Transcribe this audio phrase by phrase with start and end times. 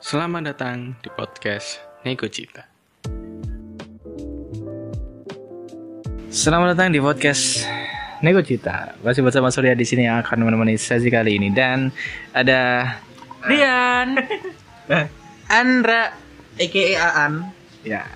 [0.00, 1.76] Selamat datang di podcast
[2.08, 2.64] Nego Cita.
[6.32, 7.68] Selamat datang di podcast
[8.24, 8.96] Nego Cita.
[9.04, 11.92] Masih bersama Surya di sini yang akan menemani sesi kali ini dan
[12.32, 12.96] ada
[13.44, 14.16] Rian
[15.60, 16.16] Andra
[16.56, 17.52] aka Aan
[17.84, 18.08] ya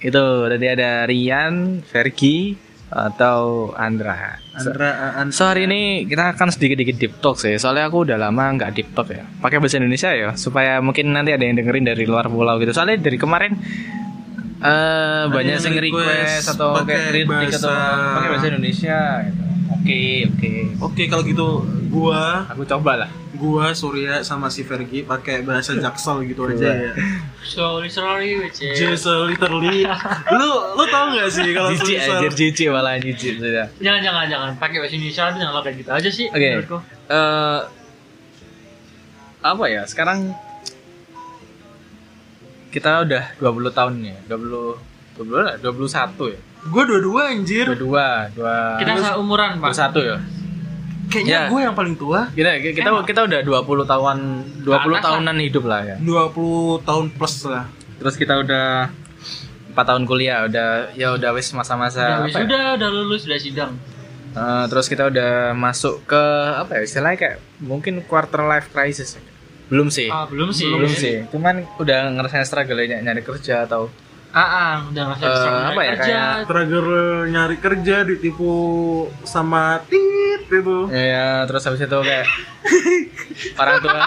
[0.00, 2.56] itu tadi ada Rian, Vergi
[2.86, 4.38] atau Andra.
[4.54, 7.58] Andra Aan So hari ini kita akan sedikit-sedikit deep talk sih.
[7.58, 9.26] Soalnya aku udah lama nggak deep talk ya.
[9.42, 12.70] Pakai bahasa Indonesia ya Supaya mungkin nanti ada yang dengerin dari luar pulau gitu.
[12.70, 13.58] Soalnya dari kemarin
[14.56, 17.72] eh banyak yang request, request atau pakai kayak kritik atau
[18.16, 19.42] pakai bahasa Indonesia gitu.
[19.66, 20.52] Oke oke.
[20.80, 21.48] Oke kalau gitu
[21.86, 26.92] gua Aku coba lah gua Surya sama si Vergi pakai bahasa Jaksel gitu aja ya.
[27.46, 29.86] So literally which is Just literally.
[30.34, 34.24] Lu lu tau gak sih kalau Jijik tulisan- anjir jijik malah jijik sudah Jangan jangan
[34.26, 34.50] jangan.
[34.56, 36.48] Pakai bahasa Indonesia tapi jangan kayak gitu aja sih Oke.
[36.50, 36.78] menurutku.
[37.06, 37.60] eh
[39.40, 39.82] Apa ya?
[39.84, 40.32] Sekarang
[42.68, 44.16] Kita udah 20 tahun ya?
[44.26, 46.40] 20 20 lah 21 ya?
[46.66, 47.64] Gua dua-dua anjir.
[47.68, 47.78] 22
[48.36, 49.70] 2 Kita seumuran, Pak.
[49.70, 50.18] 21 ya
[51.18, 51.48] Kayaknya Ya.
[51.48, 52.20] gua yang paling tua.
[52.30, 54.16] kita kita kita udah 20 tahun
[54.60, 56.36] 20 Atas tahunan hidup lah ya 20
[56.82, 57.64] tahun plus lah.
[57.96, 58.92] terus kita udah
[59.70, 62.36] 4 tahun kuliah udah ya udah wis masa-masa Udah, apa ya?
[62.38, 63.72] sudah udah lulus udah sidang.
[64.30, 66.22] Eh, terus kita udah masuk ke
[66.54, 69.16] apa ya istilahnya kayak mungkin quarter life crisis
[69.66, 70.68] belum sih Ah, belum sih.
[70.68, 73.88] belum sih cuman udah ngerasain struggle ya, nyari kerja atau
[74.28, 76.04] Ah, ah, udah Eh, bisa apa ya, kerja.
[76.04, 76.90] kayak- Struggle
[77.26, 78.52] nyari kerja ditipu
[79.24, 79.80] sama
[80.36, 80.76] tit itu.
[80.92, 82.26] ya terus habis itu kayak
[83.60, 84.00] orang tua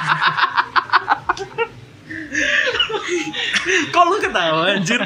[3.90, 5.02] Kok lu ketawa anjir?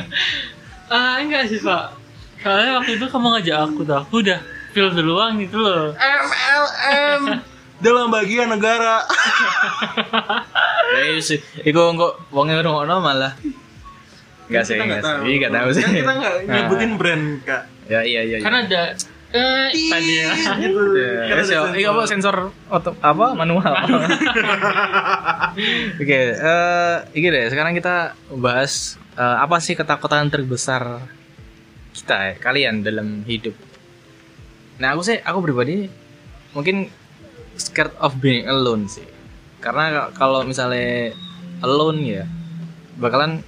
[0.92, 1.96] Ah, enggak sih, Pak.
[2.44, 4.40] Soalnya waktu itu kamu ngajak aku tuh, aku udah
[4.76, 5.96] feel duluan gitu loh.
[5.96, 7.22] MLM
[7.80, 9.04] dalam bagian negara.
[10.94, 13.34] ya sih iku kok wongnya ngono malah
[14.52, 15.16] Enggak sih, enggak nggak sih.
[15.24, 15.84] Iya, enggak tahu sih.
[15.84, 16.54] Kan kita nggak Nah.
[16.54, 17.64] nyebutin brand kak.
[17.88, 18.38] Ya iya iya.
[18.40, 18.46] iya.
[18.46, 18.82] Kan ada
[19.34, 20.30] eh tadi ya.
[20.62, 20.82] Gitu.
[20.94, 23.66] Ya, ada so, iya apa sensor oto, apa manual.
[26.02, 27.50] Oke, eh ini deh.
[27.50, 31.02] Sekarang kita bahas eh, apa sih ketakutan terbesar
[31.98, 33.58] kita ya, kalian dalam hidup.
[34.78, 35.90] Nah, aku sih aku pribadi
[36.54, 36.90] mungkin
[37.58, 39.06] scared of being alone sih.
[39.58, 41.14] Karena kalau misalnya
[41.66, 42.26] alone ya
[43.02, 43.42] bakalan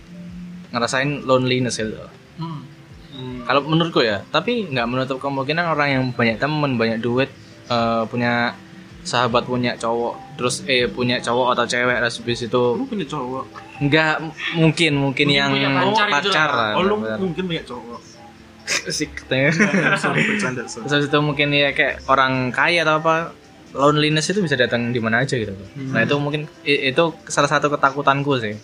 [0.73, 1.97] ngerasain loneliness gitu.
[3.45, 3.47] Hmm.
[3.47, 3.61] Hmm.
[3.61, 7.29] Kalau menurutku ya, tapi nggak menutup kemungkinan orang yang banyak temen, banyak duit,
[7.69, 8.57] eh, punya
[9.05, 13.45] sahabat punya cowok, terus eh punya cowok atau cewek, terus habis itu Lu punya cowok.
[13.85, 14.15] nggak
[14.57, 16.71] mungkin mungkin Mungkin yang pacar pacar lah.
[16.73, 18.01] Oh lu mungkin punya cowok.
[18.97, 19.53] Sih, katanya.
[19.93, 20.65] Sorry bercanda.
[20.65, 20.89] Sorry.
[20.89, 23.29] Terus itu mungkin ya kayak orang kaya atau apa
[23.77, 25.53] loneliness itu bisa datang di mana aja gitu.
[25.93, 28.57] Nah itu mungkin itu salah satu ketakutanku sih.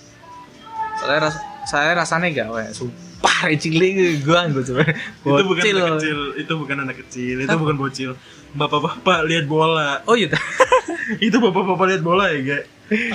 [0.97, 1.37] Soalnya ras,
[1.69, 2.65] saya rasanya gak, weh,
[3.21, 3.93] sumpah cilik
[4.25, 4.81] gue gue coba.
[4.89, 8.11] Itu bukan anak kecil, itu bukan anak kecil, itu bukan bocil.
[8.57, 10.01] Bapak-bapak lihat bola.
[10.09, 10.33] Oh iya.
[11.25, 12.63] itu bapak-bapak lihat bola ya, Gak?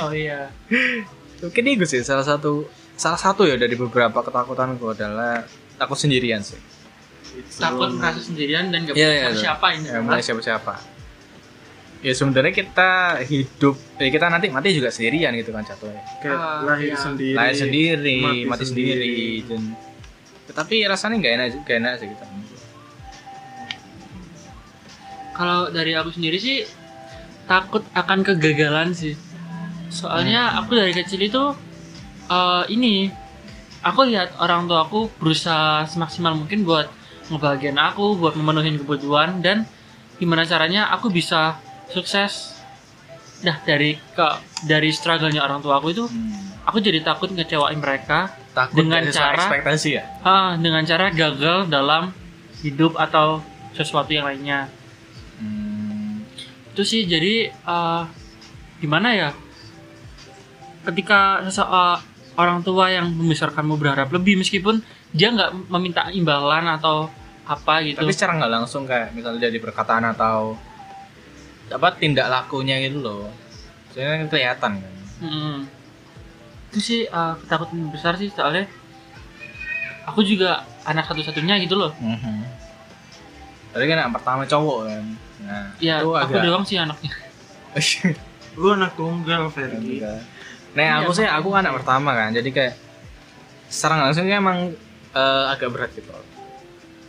[0.01, 0.49] Oh iya.
[1.43, 5.45] Mungkin itu sih salah satu salah satu ya dari beberapa ketakutanku adalah
[5.77, 6.57] takut sendirian sih.
[7.61, 9.87] Takut merasa sendirian dan gak Iya, punya iya, siapa ini.
[9.91, 10.75] Ya, mulai siapa-siapa.
[12.01, 16.01] Ya sebenarnya kita hidup, eh, kita nanti mati juga sendirian gitu kan jatuhnya.
[16.23, 16.97] Kayak Ah, lahir iya.
[16.97, 17.35] sendiri.
[17.37, 19.17] Lahir sendiri, mati, mati sendiri.
[19.45, 19.63] Dan,
[20.55, 22.25] tapi rasanya nggak enak, gak enak sih kita.
[25.37, 26.65] Kalau dari aku sendiri sih
[27.45, 29.15] takut akan kegagalan sih.
[29.93, 31.45] Soalnya aku dari kecil itu
[32.31, 33.13] eh, ini
[33.87, 36.91] aku lihat orang tua aku berusaha semaksimal mungkin buat
[37.31, 39.67] ngebahagiain aku, buat memenuhi kebutuhan dan
[40.19, 41.59] gimana caranya aku bisa
[41.91, 42.57] sukses.
[43.45, 44.29] Nah dari ke
[44.65, 46.05] dari struggle-nya orang tua aku itu
[46.67, 50.05] aku jadi takut ngecewain mereka Takut Dengan cara- ekspektasi ya.
[50.21, 52.09] ah, dengan cara gagal dalam
[52.61, 54.73] hidup atau sesuatu yang lainnya.
[55.37, 56.25] Hmm.
[56.73, 58.03] itu sih jadi eh,
[58.79, 59.29] gimana ya
[60.85, 61.99] ketika eh,
[62.37, 64.81] orang tua yang membesarkanmu berharap lebih meskipun
[65.11, 67.09] dia nggak meminta imbalan atau
[67.45, 70.57] apa gitu Tapi secara nggak langsung kayak misalnya dari perkataan atau
[71.67, 73.27] apa tindak lakunya gitu loh.
[73.91, 74.93] Soalnya kelihatan kan.
[75.21, 75.57] Mm-mm.
[76.77, 78.69] Itu sih eh, ketakutan besar sih soalnya
[80.05, 82.45] aku juga anak satu-satunya gitu loh Mhm.
[83.73, 85.05] Tadi kan yang pertama cowok kan.
[85.45, 87.13] Nah, ya itu aku agak doang sih anaknya
[88.61, 90.01] Lu anak tunggal, Fergie.
[90.01, 90.17] Nah,
[90.77, 92.33] Iya, aku sih aku anak pertama kan.
[92.33, 92.73] Jadi kayak
[93.69, 94.73] secara langsung emang
[95.13, 96.09] eh, agak berat gitu.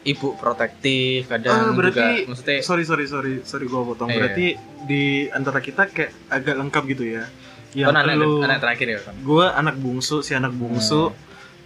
[0.08, 4.12] Ibu protektif Ah, kadang berarti juga maksudnya sorry sorry sorry sorry gua potong.
[4.12, 4.16] Iya.
[4.20, 4.46] Berarti
[4.84, 7.24] di antara kita kayak agak lengkap gitu ya.
[7.78, 9.14] Yang Kan anak, lu anak terakhir ya kan.
[9.16, 11.14] gue anak bungsu si anak bungsu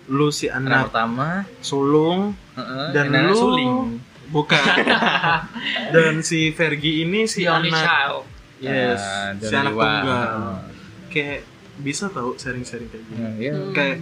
[0.08, 1.28] lu si Anak anak pertama,
[1.62, 3.74] sulung heeh, Dan anak lu- suling.
[4.28, 4.60] bukan
[5.96, 8.24] dan si Fergie ini si The anak child.
[8.60, 10.32] yes Ah, si anak tunggal
[11.08, 11.48] kayak
[11.78, 13.54] bisa tahu sharing-sharing kayak gini Hmm, Iya.
[13.54, 13.72] Hmm.
[13.72, 13.98] kayak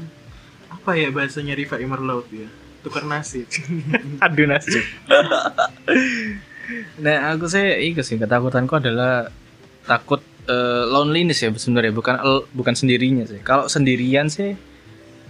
[0.72, 3.46] apa ya bahasanya Riva Imerlaut ya tukar nasi
[4.24, 4.82] Aduh nasib.
[6.98, 9.34] nah aku sih itu sih ketakutanku adalah
[9.84, 12.16] takut eh, loneliness ya sebenarnya bukan
[12.52, 13.40] bukan sendirinya sih.
[13.46, 14.58] Kalau sendirian sih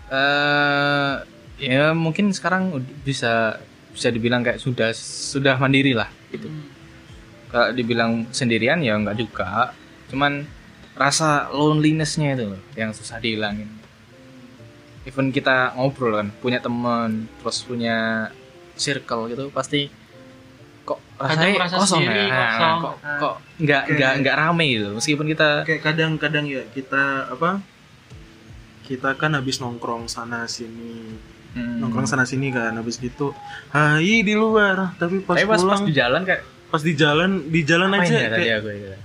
[0.10, 1.13] eh
[1.60, 3.60] ya mungkin sekarang bisa
[3.92, 6.48] bisa dibilang kayak sudah sudah mandiri lah gitu.
[6.48, 6.66] Hmm.
[7.51, 9.75] Kalau dibilang sendirian ya enggak juga.
[10.10, 10.48] Cuman
[10.95, 13.69] rasa lonelinessnya itu loh yang susah dihilangin.
[15.07, 18.30] Even kita ngobrol kan, punya teman, terus punya
[18.75, 19.92] circle gitu pasti
[20.89, 22.25] kok rasanya merasa kosong sendiri, ya.
[22.25, 22.77] Nah, kosong.
[22.80, 23.18] kok Ah.
[23.18, 24.88] kok nggak Kayak- nggak nggak rame gitu.
[24.91, 27.50] Meskipun kita kayak kadang-kadang ya kita apa
[28.81, 31.13] kita kan habis nongkrong sana sini
[31.53, 33.38] hmm, nongkrong sana sini kan habis gitu
[33.69, 37.30] hai di luar tapi pas tapi pas, pas pulang di jalan kayak pas di jalan
[37.45, 38.97] di jalan aja ya tadi kayak aku ya?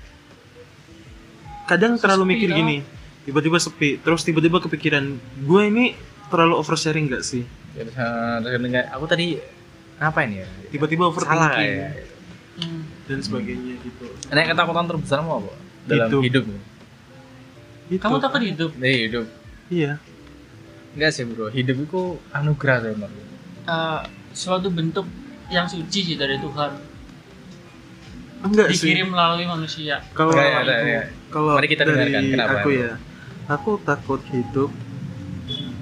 [1.65, 2.57] kadang terlalu Sepi mikir lah.
[2.57, 2.77] gini
[3.25, 5.05] tiba-tiba sepi terus tiba-tiba kepikiran
[5.43, 5.85] gue ini
[6.29, 7.45] terlalu oversharing gak sih
[7.75, 9.35] Ya, eh, aku tadi
[10.01, 10.47] ngapain ya?
[10.71, 11.91] tiba-tiba Salah overthinking ya.
[12.55, 12.83] Hmm.
[13.11, 15.53] dan sebagainya gitu Nah, ketakutan terbesar mau apa?
[15.85, 16.23] Dalam Hidup.
[16.23, 16.45] hidup.
[17.91, 18.01] Gitu.
[18.01, 18.71] Kamu takut hidup?
[18.79, 19.27] Dari hidup.
[19.69, 19.99] iya
[20.95, 21.51] Enggak sih, Bro.
[21.51, 23.07] Hidup itu anugerah sih, Bro.
[23.67, 24.01] Eh,
[24.31, 25.07] suatu bentuk
[25.51, 26.71] yang suci sih dari Tuhan
[28.45, 30.05] enggak sih dikirim melalui manusia.
[30.13, 31.03] kalau ya, ada, ya.
[31.33, 32.57] kalau Mari kita dari dengarkan, kenapa?
[32.61, 32.91] aku ya
[33.49, 34.71] aku takut hidup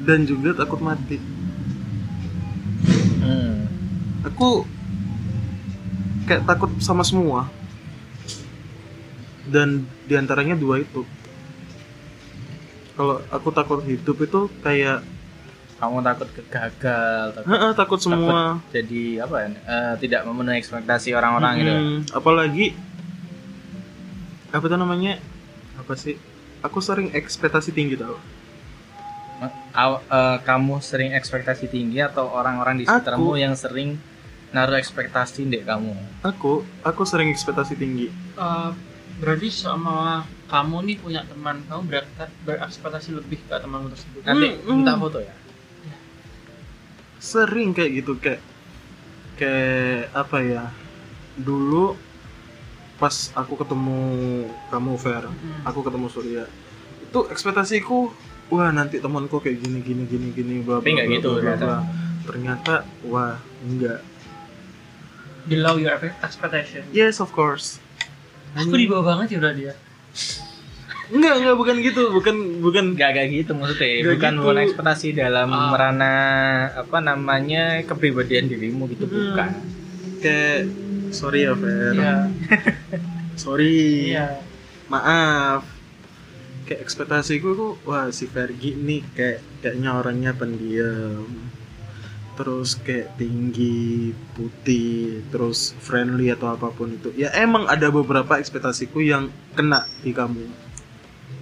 [0.07, 1.19] dan juga takut mati.
[4.23, 4.65] Aku
[6.25, 7.51] kayak takut sama semua.
[9.43, 11.03] Dan di antaranya dua itu.
[12.93, 15.03] Kalau aku takut hidup itu kayak
[15.83, 18.63] Kamu takut kegagal, takut "Heeh, takut semua.
[18.71, 19.49] jadi apa ya?
[19.51, 21.73] eh, tidak memenuhi ekspektasi orang-orang gitu.
[21.75, 22.67] Mm, apalagi
[24.49, 25.19] apa tuh namanya?
[25.75, 26.15] Apa sih?
[26.63, 28.15] Aku sering ekspektasi tinggi tau.
[29.75, 33.99] Aw- eh, kamu sering ekspektasi tinggi atau orang-orang di sekitarmu yang sering
[34.53, 35.93] naruh ekspektasi di kamu?
[36.23, 38.71] aku aku sering ekspektasi tinggi Eh,
[39.19, 42.05] berarti sama kamu nih punya teman, kamu ber
[42.43, 44.21] berekspektasi lebih ke temanmu tersebut.
[44.23, 44.73] Nanti Hmm, hmm.
[44.75, 45.33] minta foto ya.
[47.19, 48.43] sering kayak gitu kayak
[49.39, 50.65] kayak apa ya
[51.35, 51.95] dulu
[52.99, 54.01] pas aku ketemu
[54.69, 55.63] kamu Fer Hmm.
[55.63, 56.45] aku ketemu Surya
[57.01, 58.11] itu ekspektasiku
[58.49, 61.39] wah nanti temanku kayak gini gini gini gini bla Tapi bla nggak bla, gitu bla,
[61.39, 61.65] bla, ternyata.
[61.65, 61.79] bla.
[62.23, 63.99] ternyata wah enggak
[65.45, 66.87] Below your expectation.
[66.91, 67.83] yes of course
[68.53, 69.75] Aku di bawah banget ya udah dia.
[71.09, 74.43] enggak enggak bukan gitu bukan bukan Gak gak gitu maksudnya, Nggak bukan gitu.
[74.43, 75.69] bukan ekspektasi dalam Ah.
[75.69, 76.15] merana
[76.75, 79.17] apa namanya kepribadian dirimu gitu Hmm.
[79.31, 79.51] bukan.
[80.19, 80.69] kayak
[81.11, 82.15] sorry ya Fer Iya.
[83.43, 83.77] sorry
[84.11, 84.41] Iya.
[84.87, 85.65] maaf
[86.63, 91.27] kayak ekspektasiku tuh wah si Fergie nih kayak kayaknya orangnya pendiam
[92.33, 99.05] terus kayak tinggi putih terus friendly atau apa pun itu ya emang ada beberapa ekspektasiku
[99.05, 100.49] yang kena di kamu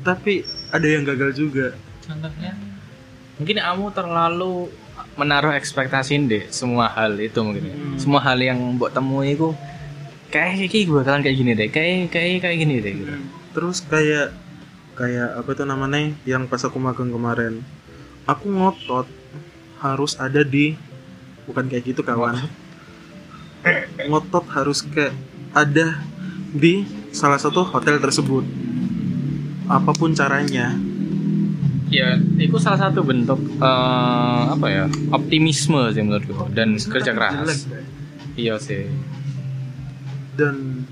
[0.03, 0.43] tapi
[0.75, 2.53] ada yang gagal juga Contohnya
[3.41, 4.69] Mungkin kamu terlalu
[5.17, 7.73] menaruh ekspektasi deh semua hal itu mungkin.
[7.73, 7.73] ya.
[7.73, 7.97] Hmm.
[7.97, 9.57] Semua hal yang buat temui itu
[10.29, 13.15] kayak kayak bakalan kayak gini deh, kayak kayak kayak gini deh gitu.
[13.51, 14.31] terus kayak
[14.95, 17.67] kayak apa tuh namanya yang pas aku magang kemarin
[18.31, 19.11] aku ngotot
[19.81, 20.77] harus ada di
[21.49, 22.37] bukan kayak gitu kawan
[24.09, 25.13] ngotot harus kayak
[25.53, 26.01] ada
[26.55, 28.45] di salah satu hotel tersebut
[29.67, 30.77] apa pun caranya
[31.91, 37.67] Ya, itu salah satu bentuk eh, apa ya optimisme sih menurutku dan kerja Jelek, keras.
[37.67, 37.83] Bray.
[38.39, 38.87] Iya sih.
[40.39, 40.87] dan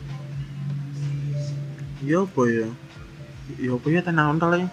[2.02, 2.66] ya apa ya
[3.62, 4.66] ya apa ya tenang ya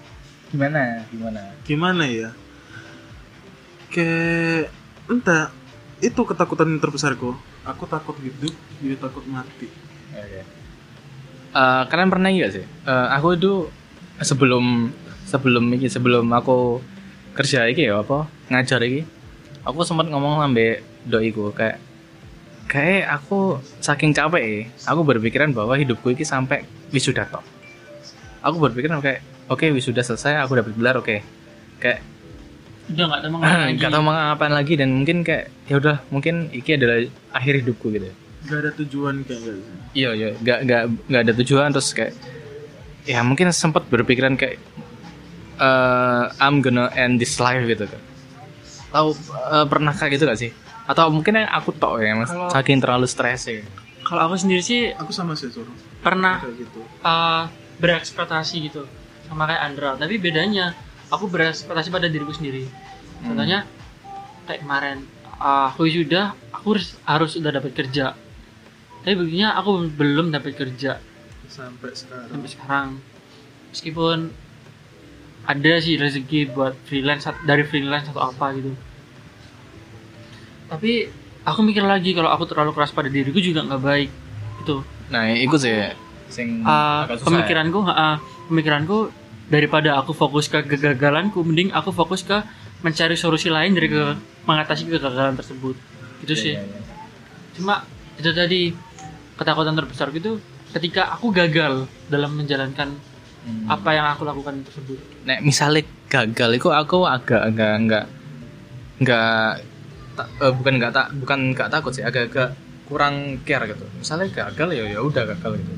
[0.50, 1.06] Gimana?
[1.14, 1.42] Gimana?
[1.62, 2.30] gimana ya
[3.96, 4.68] kayak
[5.08, 5.56] entah
[6.04, 7.32] itu ketakutan yang terbesarku
[7.64, 8.52] aku takut hidup
[8.84, 9.72] dia takut mati
[10.16, 10.42] Oke.
[11.56, 12.64] Eh, kalian pernah nggak sih?
[12.64, 13.54] Eh, aku itu
[14.20, 14.92] sebelum
[15.28, 16.80] sebelum ini sebelum aku
[17.36, 19.04] kerja iki ya apa ngajar iki,
[19.68, 21.80] aku sempat ngomong sampai doiku kayak
[22.72, 27.44] kayak aku saking capek ya, aku berpikiran bahwa hidupku ini sampai wisuda tok.
[28.44, 31.24] Aku berpikiran kayak oke wisuda selesai aku dapat gelar oke.
[31.80, 32.00] Kayak
[32.88, 33.74] udah nggak ada mengenai lagi.
[33.76, 36.98] nggak tahu mau ngapain lagi dan mungkin kayak ya udah mungkin iki adalah
[37.32, 38.10] akhir hidupku gitu.
[38.46, 39.62] gak ada tujuan kayak gitu.
[39.92, 42.14] Iya iya, nggak nggak nggak ada tujuan terus kayak
[43.04, 44.62] ya mungkin sempat berpikiran kayak
[45.58, 48.02] eh, I'm gonna end this life gitu kan
[48.88, 49.12] tahu
[49.52, 50.52] eh, pernah kayak gitu gak sih?
[50.86, 52.30] Atau mungkin yang aku tok ya mas?
[52.30, 53.60] Kalau- saking terlalu stres ya.
[54.06, 56.86] Kalau aku sendiri sih aku sama sih suruh pernah gitu.
[57.02, 58.86] uh, berekspektasi gitu
[59.26, 59.90] sama kayak Andra.
[59.98, 60.78] Tapi bedanya
[61.10, 62.66] aku berekspektasi pada diriku sendiri.
[63.22, 63.66] Contohnya
[64.46, 64.98] kayak kemarin
[65.42, 68.14] uh, aku sudah aku harus, harus udah dapat kerja.
[69.06, 70.98] Tapi begini aku belum dapat kerja.
[71.46, 72.30] Sampai sekarang.
[72.30, 72.88] Sampai sekarang.
[73.70, 74.18] Meskipun
[75.46, 78.74] ada sih rezeki buat freelance dari freelance atau apa gitu.
[80.66, 81.06] Tapi
[81.46, 84.10] aku mikir lagi kalau aku terlalu keras pada diriku juga nggak baik
[84.66, 84.82] gitu.
[85.14, 85.94] Nah itu sih
[86.26, 87.26] sing Uh, susah ya.
[87.30, 88.18] pemikiranku uh,
[88.50, 89.14] pemikiranku
[89.46, 92.42] daripada aku fokus ke kegagalanku mending aku fokus ke
[92.82, 95.76] mencari solusi lain dari ke mengatasi kegagalan tersebut
[96.22, 96.80] gitu Iya, sih iya, iya.
[97.54, 97.86] cuma
[98.16, 98.62] itu tadi
[99.36, 100.40] ketakutan terbesar gitu
[100.72, 102.96] ketika aku gagal dalam menjalankan
[103.46, 103.70] Hmm.
[103.70, 108.06] apa yang aku lakukan tersebut Nek misalnya gagal itu aku agak agak enggak
[108.98, 109.62] enggak
[110.42, 112.58] eh, bukan enggak tak bukan enggak takut sih agak agak
[112.90, 113.86] kurang care gitu.
[114.02, 115.74] Misalnya gagal ya ya udah gagal gitu.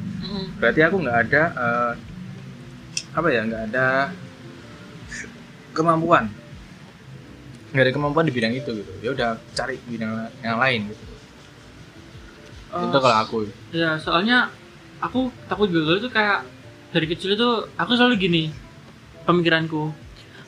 [0.59, 1.91] Berarti aku nggak ada eh,
[3.17, 4.13] apa ya nggak ada
[5.73, 6.29] kemampuan.
[7.73, 8.91] Nggak ada kemampuan di bidang itu gitu.
[9.01, 11.03] Ya udah cari bidang yang lain gitu.
[12.67, 13.37] Oh, itu kalau aku.
[13.73, 14.53] ya soalnya
[15.01, 16.45] aku takut gagal itu kayak
[16.93, 18.43] dari kecil itu aku selalu gini
[19.25, 19.89] pemikiranku.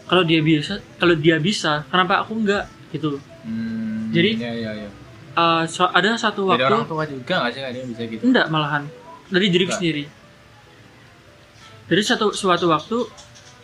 [0.06, 3.18] Kalau dia bisa kalau dia bisa kenapa aku enggak gitu.
[3.46, 4.90] Hmm, Jadi- ya ya ya
[5.40, 8.22] Uh, so- ada satu dari waktu orang tua juga nggak sih ada yang bisa gitu?
[8.28, 8.84] Enggak malahan.
[9.30, 10.04] Dari diriku sendiri
[11.90, 12.98] dari satu suatu waktu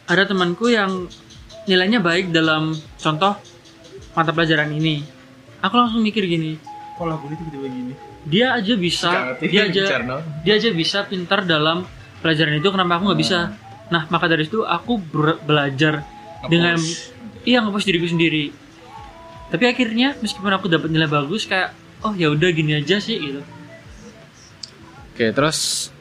[0.09, 1.05] ada temanku yang
[1.69, 3.37] nilainya baik dalam contoh
[4.17, 5.05] mata pelajaran ini.
[5.61, 7.93] Aku langsung mikir gini pola gue tiba-tiba gini?
[8.25, 9.83] dia aja bisa dia aja
[10.41, 11.85] dia aja bisa pintar dalam
[12.23, 13.53] pelajaran itu kenapa aku nggak bisa?
[13.93, 14.97] Nah maka dari itu aku
[15.45, 16.01] belajar
[16.49, 16.79] dengan
[17.45, 18.49] iya ngepush diriku sendiri.
[19.53, 23.41] Tapi akhirnya meskipun aku dapat nilai bagus kayak oh ya udah gini aja sih gitu.
[25.13, 25.91] Oke, terus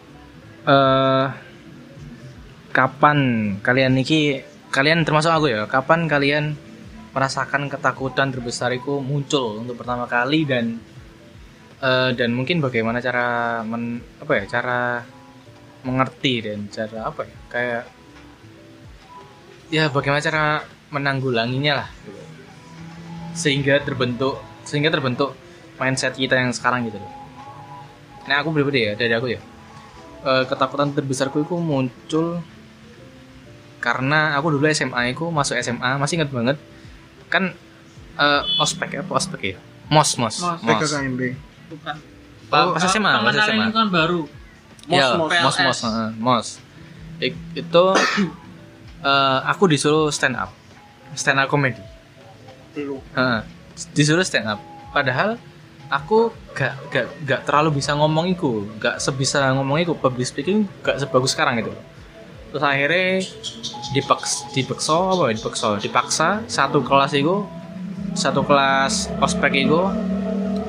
[0.64, 1.26] eh
[2.74, 3.18] kapan
[3.62, 4.42] kalian niki
[4.74, 6.58] kalian termasuk aku ya, kapan kalian
[7.14, 10.82] merasakan ketakutan terbesar itu muncul untuk pertama kali dan
[11.78, 15.06] eh, dan mungkin bagaimana cara men, apa ya, cara
[15.86, 17.82] mengerti dan cara apa ya, kayak
[19.70, 21.88] ya bagaimana cara menanggulanginya lah.
[23.38, 25.38] Sehingga terbentuk sehingga terbentuk
[25.78, 27.12] mindset kita yang sekarang gitu loh.
[28.26, 29.38] Nah aku pribadi ya dari aku ya
[30.26, 32.42] eh, ketakutan terbesarku itu muncul
[33.84, 36.56] karena aku dulu SMA aku masuk SMA masih ingat banget.
[37.28, 37.52] Kan
[38.16, 39.56] eh, ospek ya apa ospek ya?
[39.92, 40.40] Mos mos.
[40.40, 40.64] Mos.
[40.64, 40.80] mos.
[40.80, 41.20] PKKMB
[41.68, 41.96] bukan.
[42.48, 44.22] Pa- pas SMA pas SMA lingkungan baru.
[44.88, 45.28] Mos, Ya, mos.
[45.28, 46.48] mos mos heeh, mos.
[47.52, 47.84] Itu
[49.12, 50.48] eh, aku disuruh stand up.
[51.12, 51.78] Stand up comedy
[52.74, 53.38] Heeh,
[53.92, 54.58] disuruh stand up.
[54.96, 55.36] Padahal
[55.92, 58.64] aku gak gak gak terlalu bisa ngomong iku.
[58.80, 59.92] Gak sebisa ngomong iku.
[59.92, 61.76] Public speaking gak sebagus sekarang gitu
[62.54, 63.18] terus akhirnya
[63.90, 65.42] dipaks dipaksa apa ya?
[65.42, 67.42] Dipaksa dipaksa satu kelas itu
[68.14, 69.82] satu kelas ospek itu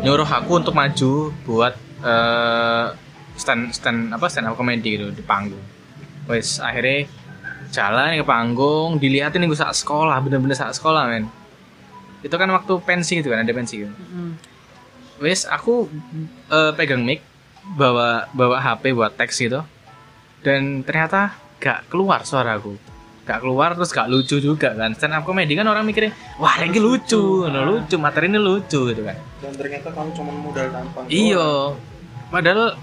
[0.02, 2.86] nyuruh aku untuk maju buat eh,
[3.38, 5.62] stand stand apa stand up comedy gitu di panggung.
[6.26, 7.06] Wes akhirnya
[7.70, 11.30] jalan ke panggung dilihatin gue saat sekolah bener-bener saat sekolah men.
[12.26, 14.42] Itu kan waktu pensi gitu kan ada pensi gitu Mm.
[15.22, 15.86] wes aku
[16.50, 17.22] eh, pegang mic
[17.78, 19.62] bawa bawa HP buat teks gitu.
[20.42, 22.76] Dan ternyata gak keluar suaraku.
[23.26, 24.94] Gak keluar terus gak lucu juga kan.
[24.94, 29.02] Stand up comedy kan orang mikirnya wah ini lucu no, lucu materi ini lucu gitu
[29.02, 29.18] kan.
[29.42, 31.76] Dan ternyata kamu cuma modal tampang iyo
[32.30, 32.78] padahal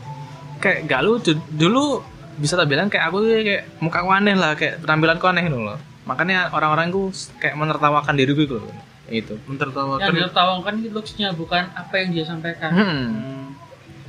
[0.58, 1.32] kayak gak lucu.
[1.52, 2.02] Dulu
[2.40, 5.76] bisa tak bilang kayak aku tuh kayak muka aku aneh lah kayak penampilanku aneh loh
[6.02, 8.56] makanya orang-orang gue kayak menertawakan diriku gitu.
[8.58, 8.74] Loh
[9.12, 12.70] itu yang mentertawakan ditertawakan itu looks-nya bukan apa yang dia sampaikan.
[12.72, 12.88] Hmm.
[12.88, 13.44] Hmm,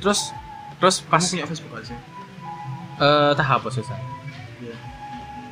[0.00, 0.32] terus
[0.80, 1.98] terus pas kamu punya Facebook sih?
[3.02, 3.98] Eh tak hapus susah.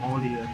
[0.03, 0.51] Mau lihat.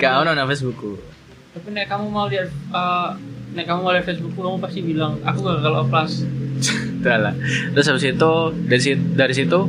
[0.00, 1.14] Gak ono nang Facebookku
[1.54, 3.14] tapi nek kamu mau lihat uh,
[3.54, 6.12] nek kamu mau lihat Facebook kamu pasti bilang aku gagal oplas
[7.04, 7.34] Udah lah.
[7.70, 8.32] terus habis itu
[8.66, 9.60] dari situ dari situ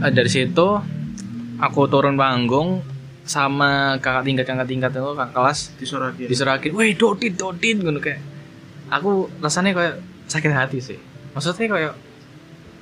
[0.00, 0.66] eh, dari situ
[1.60, 2.80] aku turun panggung
[3.28, 5.58] sama kakak tingkat kakak tingkat itu kakak kelas.
[5.78, 8.18] Disorakin diserakin, weh dodit dodit gitu kayak.
[8.90, 9.94] Aku rasanya kayak
[10.26, 10.98] sakit hati sih.
[11.30, 11.94] Maksudnya kayak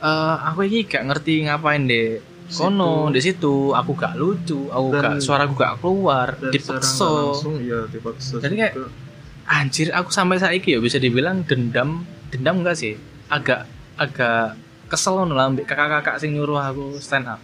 [0.01, 3.71] eh aku ini gak ngerti ngapain deh kono di situ.
[3.71, 8.75] Aku gak lucu aku Dan- gak suaraku gak keluar dipeksa langsung ya dipaksa Jadi kayak-
[8.75, 8.91] juga.
[9.47, 12.95] anjir aku sampai saiki ya bisa dibilang dendam dendam enggak sih?
[13.27, 14.55] Agak agak
[14.87, 17.39] kesel ngono lah kakak-kakak sing nyuruh aku stand up.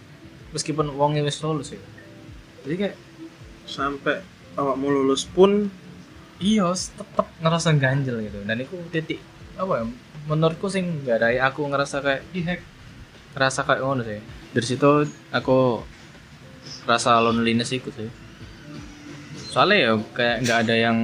[0.51, 1.81] Meskipun wongnya wis lulus ya.
[2.63, 2.95] Jadi kayak
[3.63, 4.23] sampai
[4.55, 5.67] awakmu lulus pun
[6.39, 8.39] iya tetep ngerasa ganjel gitu.
[8.43, 9.19] Dan itu titik
[9.55, 9.85] apa ya
[10.27, 12.61] menurutku sih nggak ada aku ngerasa kayak dihack
[13.31, 14.19] ngerasa kayak ngono sih
[14.55, 15.83] dari situ aku
[16.87, 18.11] rasa loneliness ikut sih.
[19.51, 20.97] Soalnya ya kayak nggak ada yang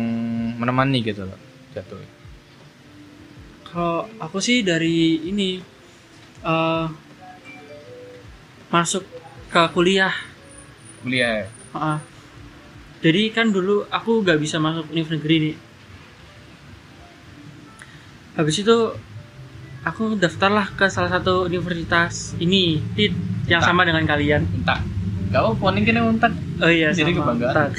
[0.60, 1.40] menemani gitu loh
[1.76, 2.00] jatuh.
[3.68, 5.60] Kalau aku sih dari ini
[6.44, 6.88] eh
[8.74, 9.06] masuk
[9.54, 10.14] ke kuliah.
[11.06, 11.46] Kuliah.
[11.46, 11.48] Ya?
[11.74, 12.00] Heeh.
[13.04, 15.56] jadi kan dulu aku nggak bisa masuk univ negeri nih.
[18.40, 18.78] Habis itu
[19.84, 23.12] aku daftarlah ke salah satu universitas ini tit
[23.54, 24.42] yang sama dengan kalian.
[24.62, 24.80] Entah
[25.34, 27.20] gak apa poning kena untak oh iya Jadi sama.
[27.22, 27.56] kebanggaan.
[27.56, 27.72] Tak.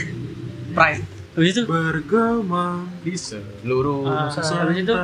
[0.75, 1.03] pride.
[1.35, 1.63] Habis itu?
[1.67, 2.67] Bergema
[3.03, 4.63] di seluruh Nusantara.
[4.67, 4.95] habis itu?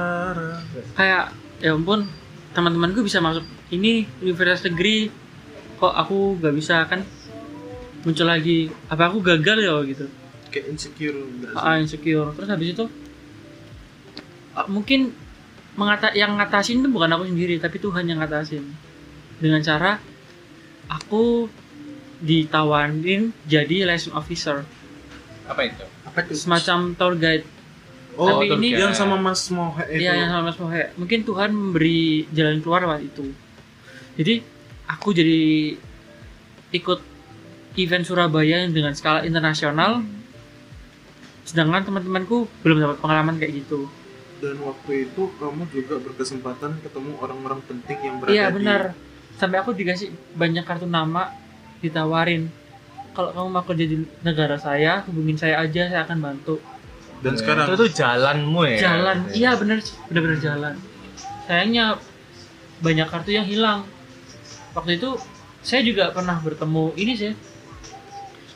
[0.94, 1.24] Kayak
[1.58, 2.06] ya ampun
[2.54, 3.42] teman-temanku bisa masuk
[3.74, 5.10] ini universitas negeri.
[5.78, 7.02] Kok aku nggak bisa kan?
[8.06, 8.70] Muncul lagi.
[8.90, 10.06] Apa aku gagal ya gitu
[10.50, 11.16] kayak insecure
[11.54, 12.34] ah, insecure.
[12.34, 12.84] Terus habis itu
[14.58, 15.14] ah, mungkin
[15.78, 18.66] mengata yang ngatasin itu bukan aku sendiri tapi Tuhan yang ngatasin.
[19.40, 19.96] Dengan cara
[20.90, 21.46] aku
[22.20, 24.66] ditawarin jadi liaison officer
[25.46, 27.46] apa itu apa itu semacam tour guide
[28.18, 28.82] oh tapi tour ini guide.
[28.84, 30.90] yang sama Mas Mohe itu Iya yang sama Mas Mohe.
[30.98, 33.26] Mungkin Tuhan memberi jalan keluar waktu itu.
[34.18, 34.34] Jadi
[34.84, 35.40] aku jadi
[36.70, 37.00] ikut
[37.78, 40.02] event Surabaya yang dengan skala internasional.
[41.46, 43.86] Sedangkan teman-temanku belum dapat pengalaman kayak gitu.
[44.40, 48.80] dan waktu itu kamu juga berkesempatan ketemu orang-orang penting yang berada Iya di benar.
[49.40, 51.32] Sampai aku dikasih banyak kartu nama,
[51.80, 52.52] ditawarin.
[53.16, 56.60] Kalau kamu mau kerja di negara saya, hubungin saya aja, saya akan bantu.
[57.24, 60.74] dan Ya, sekarang itu tuh jalanmu ya Jalan, iya bener, bener-bener jalan.
[61.44, 62.00] Sayangnya
[62.80, 63.84] banyak kartu yang hilang.
[64.72, 65.20] Waktu itu
[65.60, 67.32] saya juga pernah bertemu ini sih,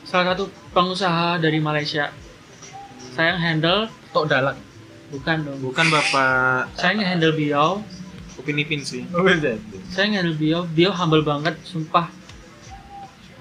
[0.05, 2.09] salah satu pengusaha dari Malaysia.
[3.13, 4.57] Saya yang handle, tok dalan
[5.13, 5.59] bukan dong.
[5.61, 7.69] bukan bapak Saya yang handle beliau,
[8.45, 9.01] Upin Ipin sih.
[9.17, 9.57] Oh iya.
[9.89, 12.13] Saya handle beliau, beliau humble banget, sumpah.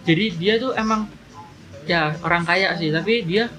[0.08, 1.04] Jadi dia tuh emang
[1.84, 3.52] ya orang kaya sih, tapi dia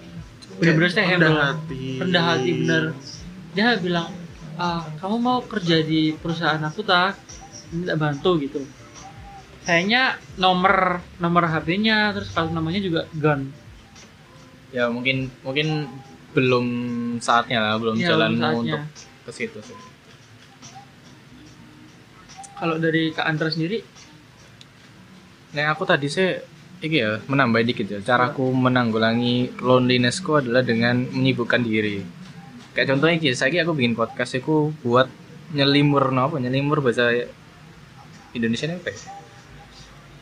[0.57, 1.37] bener-bener rendah humble.
[1.37, 1.81] hati.
[2.01, 2.83] rendah hati bener.
[3.53, 4.09] Dia bilang
[4.57, 7.13] ah kamu mau kerja di perusahaan aku tak?
[7.69, 8.65] Minta bantu gitu.
[9.61, 13.53] Sayangnya nomor nomor HP-nya terus kartu namanya juga gun
[14.75, 15.87] ya mungkin mungkin
[16.35, 16.65] belum
[17.23, 18.83] saatnya lah belum belum jalanmu untuk
[19.23, 19.77] ke situ sih
[22.65, 23.85] kalau dari Kak Andra sendiri
[25.53, 26.35] Nah aku tadi sih
[26.81, 27.99] iki ya menambah dikit ya.
[28.03, 32.03] Caraku menanggulangi lonelinessku adalah dengan menyibukkan diri.
[32.75, 35.07] Kayak contohnya iki, saya aku bikin podcast aku buat
[35.55, 37.07] nyelimur no apa nyelimur bahasa
[38.33, 38.99] Indonesia apa ya?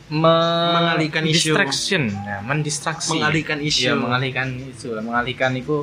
[0.06, 1.50] Me- Mengalihkan isu.
[1.50, 5.82] distraction ya, mendistraksi mengalihkan isu Iya, mengalihkan isu lah, mengalihkan itu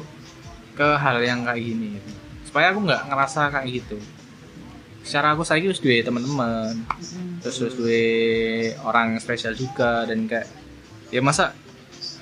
[0.72, 2.10] ke hal yang kayak gini gitu.
[2.48, 3.98] supaya aku nggak ngerasa kayak gitu
[5.02, 6.78] secara aku saya harus duwe teman-teman.
[7.42, 8.06] Terus terus duwe
[8.86, 10.48] orang spesial juga dan kayak
[11.10, 11.58] ya masa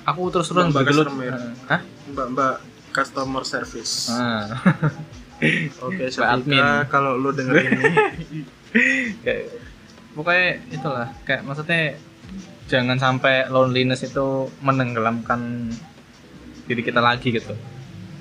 [0.04, 1.32] aku terus terus Mbak bergelut customer.
[1.68, 1.80] hah?
[2.10, 2.54] Mbak mbak
[2.90, 4.10] customer service.
[4.10, 4.48] Ah.
[5.86, 6.64] oke Mbak admin.
[6.88, 7.84] Kalau lu denger ini.
[9.24, 9.44] Kayak
[10.16, 11.08] pokoknya itulah.
[11.26, 11.98] Kayak maksudnya
[12.70, 15.70] jangan sampai loneliness itu menenggelamkan
[16.64, 17.52] diri kita lagi gitu.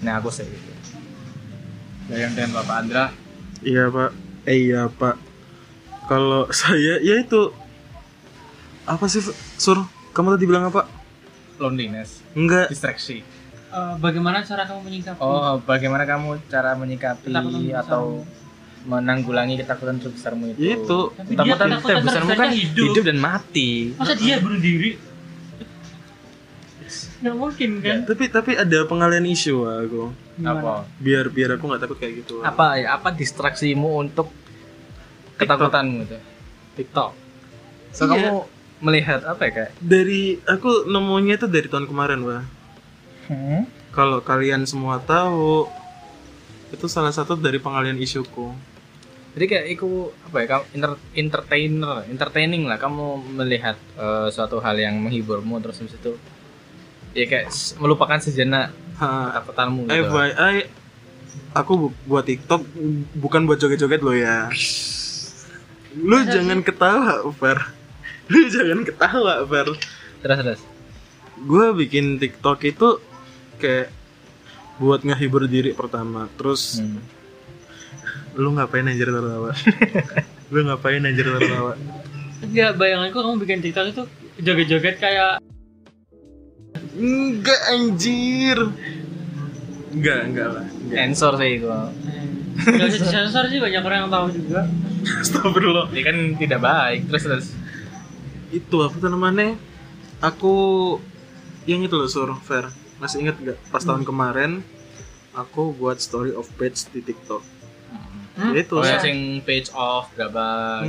[0.04, 0.72] Nah aku sih gitu.
[2.10, 3.06] Ya yang dengan bapak Andra.
[3.62, 5.16] Iya pak eh iya pak.
[6.10, 7.54] Kalau saya ya itu.
[8.90, 9.22] Apa sih
[9.62, 9.86] sur
[10.18, 10.90] kamu tadi bilang apa?
[11.62, 12.26] Loneliness.
[12.34, 12.74] Enggak.
[12.74, 13.22] Distraksi.
[13.70, 15.22] Eh, bagaimana cara kamu menyikapi?
[15.22, 18.26] Oh bagaimana kamu cara menyikapi Ketakutan atau
[18.90, 20.58] menanggulangi ketakutan terbesarmu itu?
[20.58, 21.00] Ya itu.
[21.14, 22.86] Tapi dia ketakutan ketakutan terbesarmu kan hidup.
[22.90, 23.70] hidup dan mati.
[23.94, 24.98] Masa dia bunuh diri
[27.20, 27.98] nggak mungkin kan?
[28.08, 30.04] Tapi tapi ada pengalian isu aku.
[30.40, 30.60] Gimana?
[30.60, 30.74] apa?
[31.04, 32.40] Biar biar aku nggak takut kayak gitu.
[32.42, 34.32] Apa ya apa distraksimu untuk
[35.36, 36.18] ketakutanmu itu?
[36.80, 37.12] TikTok.
[37.92, 38.12] So Iya.
[38.16, 38.34] kamu
[38.80, 39.72] melihat apa ya kayak?
[39.84, 42.44] Dari aku nemunya itu dari tahun kemarin pak
[43.30, 43.62] hmm?
[43.92, 45.68] kalau kalian semua tahu
[46.70, 48.54] itu salah satu dari pengalian isuku.
[49.34, 52.78] Jadi kayak itu apa ya kamu inter- entertainer entertaining lah.
[52.78, 56.14] Kamu melihat eh, suatu hal yang menghiburmu terus habis itu
[57.12, 60.06] ya kayak melupakan sejenak ketakutanmu gitu.
[60.08, 60.56] FYI
[61.52, 62.62] aku bu- buat TikTok
[63.16, 64.50] bukan buat joget-joget lo ya.
[65.96, 67.58] Lu Masa jangan ketawa Fer
[68.32, 69.68] lu jangan ketawa Fer
[70.20, 70.62] terus terus.
[71.40, 73.00] Gue bikin TikTok itu
[73.58, 73.90] kayak
[74.78, 76.30] buat ngehibur diri pertama.
[76.36, 77.02] Terus Hmm.
[78.36, 79.52] lu ngapain anjir tertawa?
[80.54, 81.74] Lu ngapain anjir tertawa?
[82.40, 84.04] Enggak, bayanganku kamu bikin TikTok itu
[84.40, 85.38] joget-joget kayak
[87.00, 88.58] Enggak anjir.
[89.96, 90.66] Enggak, enggak lah.
[90.68, 90.98] Enggak.
[91.00, 91.82] Sensor sih gua.
[92.60, 94.62] Gak usah disensor sih banyak orang yang tahu juga.
[95.24, 95.88] Astagfirullah.
[95.96, 97.00] Ini kan tidak baik.
[97.08, 97.48] Terus terus.
[98.52, 99.56] Itu apa tuh namanya?
[100.20, 100.56] Aku
[101.64, 102.68] yang itu loh sur fair.
[103.00, 103.58] Masih ingat nggak?
[103.72, 104.60] Pas tahun kemarin
[105.32, 107.40] aku buat story of page di TikTok.
[108.36, 108.52] Hmm?
[108.56, 108.80] Itu.
[108.80, 110.84] Oh ya sing page off berapa.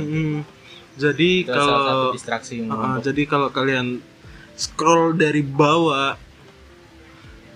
[0.99, 2.99] Jadi itu salah satu kalau distraksi menumpuk.
[2.99, 4.03] jadi kalau kalian
[4.55, 6.17] scroll dari bawah.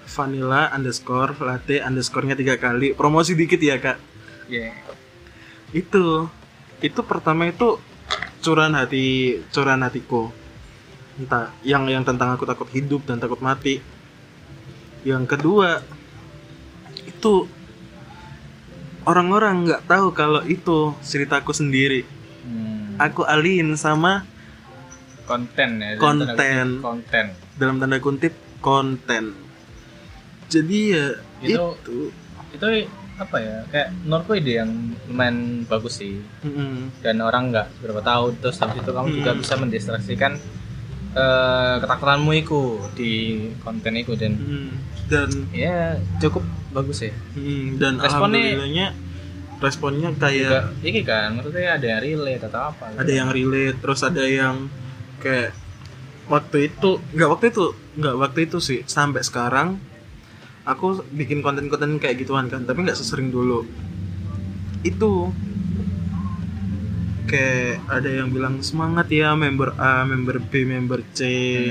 [0.05, 2.95] Vanilla underscore latte underscore-nya tiga kali.
[2.95, 3.99] Promosi dikit ya kak?
[4.47, 4.71] Iya.
[5.75, 6.31] itu.
[6.79, 7.81] Itu pertama itu
[8.39, 10.31] curahan hati curahan hatiku.
[11.19, 13.83] Entah yang yang tentang aku takut hidup dan takut mati.
[15.03, 15.83] Yang kedua
[17.03, 17.49] itu
[19.03, 22.07] orang-orang nggak tahu kalau itu ceritaku sendiri.
[22.45, 22.93] Hmm.
[23.01, 24.21] aku alihin sama
[25.25, 26.25] konten ya dalam Konten.
[26.29, 29.23] tanda kutip konten dalam tanda kutip konten
[30.47, 31.05] jadi ya
[31.41, 31.97] Itu- itu,
[32.53, 32.67] itu
[33.15, 34.71] apa ya kayak menurutku ide yang
[35.05, 36.99] lumayan bagus sih Mm-mm.
[36.99, 39.39] dan orang nggak berapa tahu terus habis itu kamu juga Hmm.
[39.39, 40.33] bisa mendistraksikan
[41.13, 42.61] eh, ketakutanmu itu
[42.91, 43.11] di
[43.57, 44.69] konten itu dan Mm.
[45.07, 48.91] dan ya cukup bagus ya mm, dan Responnya-
[49.55, 52.99] responnya juga kayak ini kan maksudnya ada yang relate atau apa gitu.
[52.99, 54.67] ada yang relate terus ada yang
[55.21, 55.51] kayak
[56.25, 57.65] waktu itu nggak waktu itu
[57.99, 58.79] nggak waktu itu sih.
[58.87, 59.79] Sampai sekarang
[60.65, 63.67] aku bikin konten-konten kayak gituan kan tapi nggak sesering dulu.
[64.81, 65.33] Itu
[67.25, 71.21] kayak ada yang bilang semangat ya member A member B member C.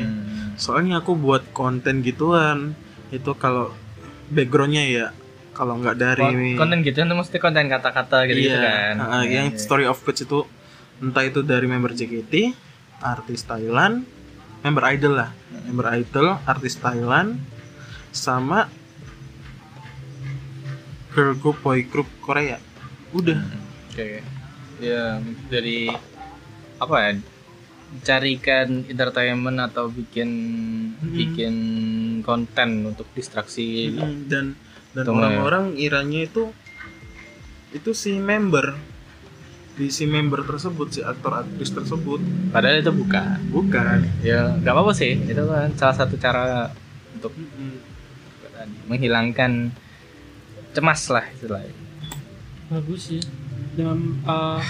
[0.02, 0.33] Hmm.
[0.54, 2.78] soalnya aku buat konten gituan
[3.11, 3.74] itu kalau
[4.30, 5.07] backgroundnya ya
[5.54, 8.94] kalau nggak dari Kon- konten gitu itu mesti konten kata-kata gitu, iya, kan.
[8.98, 9.59] Uh, yang iya.
[9.59, 10.42] story of page itu
[10.98, 12.54] entah itu dari member JKT
[13.00, 14.04] artis Thailand
[14.62, 15.30] member idol lah
[15.66, 17.40] member idol artis Thailand
[18.14, 18.68] sama
[21.14, 22.59] girl group boy group Korea
[23.14, 23.38] udah
[23.94, 24.26] Oke.
[24.83, 25.87] Ya dari
[26.83, 27.11] apa ya?
[28.02, 30.30] Carikan entertainment atau bikin
[30.98, 31.14] Hmm.
[31.14, 31.54] bikin
[32.26, 33.94] konten untuk distraksi.
[33.94, 34.59] Mm, dan
[34.90, 35.14] dan ya.
[35.14, 36.50] orang-orang iranya itu
[37.70, 38.74] itu si member
[39.74, 42.22] di si member tersebut si aktor aktris tersebut
[42.54, 43.38] Padahal itu bukan.
[43.50, 45.18] bukan Ya nggak apa-apa sih.
[45.18, 46.70] Itu kan salah satu cara
[47.10, 47.34] untuk
[48.87, 49.74] menghilangkan
[50.70, 51.74] cemas lah istilahnya.
[52.70, 53.22] Bagus sih.
[53.74, 54.62] Dengan eh,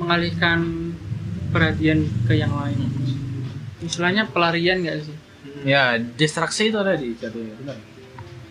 [0.00, 0.92] mengalihkan
[1.52, 2.88] perhatian ke yang lain.
[3.84, 5.16] Istilahnya pelarian gak sih?
[5.68, 7.54] Ya distraksi itu ada di jatuhnya.
[7.60, 7.78] Benar.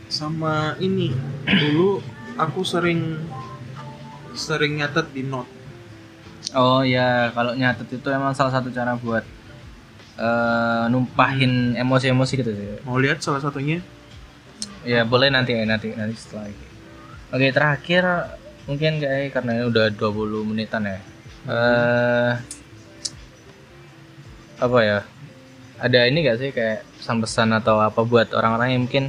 [0.07, 1.11] sama ini
[1.43, 1.99] dulu
[2.39, 3.19] aku sering
[4.31, 5.56] sering nyatet di note
[6.55, 9.23] Oh ya kalau nyatet itu emang salah satu cara buat
[10.17, 12.67] eh, numpahin emosi-emosi gitu sih.
[12.87, 13.83] mau lihat salah satunya
[14.87, 16.65] Ya boleh nanti ya nanti nanti setelah ini.
[17.35, 18.03] Oke terakhir
[18.71, 20.99] mungkin kayak karena ini udah 20 menitan ya.
[21.43, 22.31] Eh
[24.63, 24.99] apa ya?
[25.77, 29.05] Ada ini gak sih kayak pesan-pesan atau apa buat orang-orang yang mungkin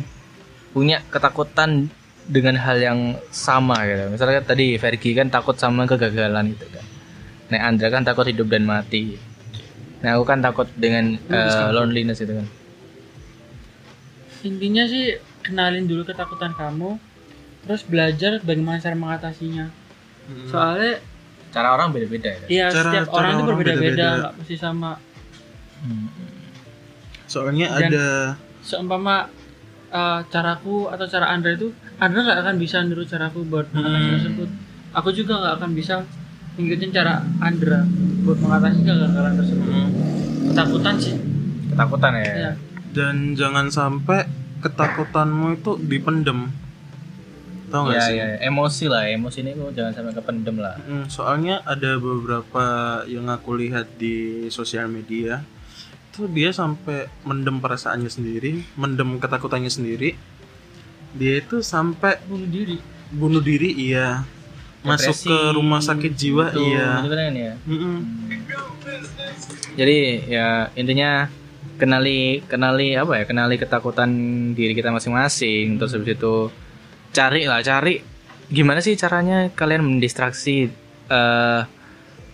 [0.75, 1.89] punya ketakutan
[2.29, 2.99] dengan hal yang
[3.33, 4.11] sama gitu.
[4.13, 6.85] Misalnya tadi Fergie kan takut sama kegagalan gitu kan.
[7.49, 9.17] Nah Andra kan takut hidup dan mati.
[9.99, 12.47] Nah aku kan takut dengan eh, loneliness itu kan.
[14.41, 15.05] Intinya sih
[15.41, 17.01] kenalin dulu ketakutan kamu,
[17.65, 19.67] terus belajar bagaimana cara mengatasinya.
[20.45, 21.01] Soalnya
[21.49, 22.45] Cara orang beda-beda ya.
[22.47, 24.09] ya Cara- setiap cara orang itu berbeda-beda, beda-beda.
[24.15, 24.93] nggak mesti sama.
[27.25, 28.07] soalnya Dan- ada
[28.61, 29.29] Seumpama
[29.89, 34.13] eh, caraku atau cara Andra itu, Andra nggak akan bisa niru caraku buat mengatasi Hmm.
[34.15, 34.49] tersebut.
[34.93, 35.95] Aku juga nggak akan bisa
[36.59, 37.87] ngikutin cara Andra
[38.23, 39.67] buat mengatasi kegagalan tersebut.
[40.51, 41.15] Ketakutan sih.
[41.71, 42.25] Ketakutan ya.
[42.27, 42.53] Ya.
[42.89, 44.27] dan jangan sampai
[44.59, 46.51] ketakutanmu itu dipendem
[47.69, 50.75] tau Iya, gak sih iya, emosi lah, emosi ini kok jangan sampai kependem lah.
[50.83, 52.65] Mm, soalnya ada beberapa
[53.05, 55.45] yang aku lihat di sosial media
[56.11, 60.17] itu dia sampai mendem perasaannya sendiri mendem ketakutannya sendiri
[61.13, 62.77] dia itu sampai Bunuh diri.
[63.13, 64.25] bunuh diri iya
[64.89, 67.55] masuk Depresi, ke rumah sakit jiwa Gitu, iya gitu kan ya.
[67.69, 67.97] Mm-mm.
[69.79, 71.29] Jadi ya intinya
[71.79, 73.25] kenali kenali apa ya?
[73.29, 74.11] Kenali ketakutan
[74.57, 75.77] diri kita masing-masing.
[75.79, 76.35] Terus habis itu
[77.13, 78.01] cari lah, cari
[78.49, 80.73] gimana sih caranya kalian mendistraksi
[81.09, 81.61] eh,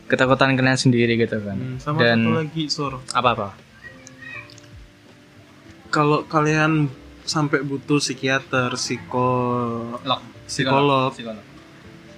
[0.08, 1.58] ketakutan kalian sendiri gitu kan.
[1.58, 3.48] Mm, sama Dan satu lagi sur apa-apa?
[5.94, 6.90] kalau kalian
[7.22, 10.20] sampai butuh psikiater psikolog Lok.
[10.44, 11.10] Psikolog.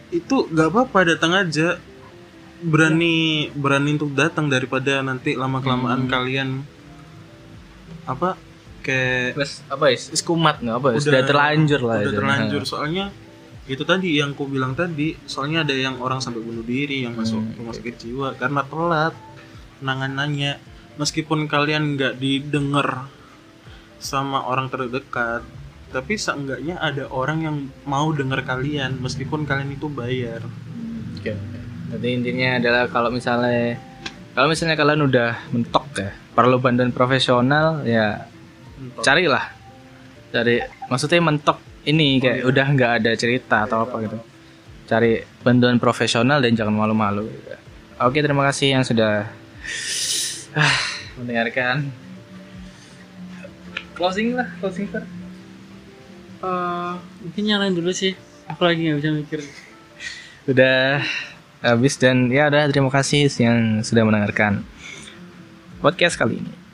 [0.08, 1.76] Itu nggak apa-apa datang aja
[2.56, 3.16] berani
[3.52, 6.10] berani untuk datang daripada nanti lama kelamaan Hmm.
[6.10, 6.48] kalian
[8.06, 8.38] apa
[8.80, 9.98] kayak Terus apa ya?
[10.22, 10.88] Kumat nggak apa?
[10.88, 10.96] ya?
[11.02, 11.96] Sudah terlanjur lah.
[12.00, 13.10] udah terlanjur soalnya
[13.66, 17.42] itu tadi yang ku bilang tadi soalnya ada yang orang sampai bunuh diri yang masuk
[17.42, 19.14] Hmm, rumah sakit jiwa karena telat
[19.76, 20.52] penanganannya
[20.96, 23.10] meskipun kalian nggak didengar
[23.98, 25.42] sama orang terdekat
[25.94, 30.42] tapi seenggaknya ada orang yang mau dengar kalian meskipun kalian itu bayar
[31.16, 31.32] Oke.
[31.32, 31.58] oke.
[31.96, 33.78] Jadi intinya adalah kalau misalnya
[34.34, 38.26] kalau misalnya kalian udah mentok ya, perlu bantuan profesional ya
[39.00, 39.54] carilah.
[40.34, 44.18] Cari maksudnya mentok ini kayak udah nggak ada cerita atau apa gitu.
[44.86, 47.30] Cari bantuan profesional dan jangan malu-malu.
[47.96, 49.24] Oke, terima kasih yang sudah
[50.52, 50.76] ah,
[51.16, 51.88] mendengarkan.
[53.96, 55.15] Closing lah, closing Fer.
[56.46, 56.92] Eh,
[57.26, 58.14] mungkin yang lain dulu sih.
[58.46, 59.40] Aku lagi nggak bisa mikir.
[60.46, 61.02] Udah
[61.58, 64.62] habis dan ya udah terima kasih yang sudah mendengarkan
[65.82, 66.65] podcast kali ini.